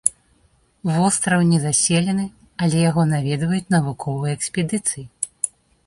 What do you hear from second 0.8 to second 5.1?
Востраў незаселены, але яго наведваюць навуковыя экспедыцыі.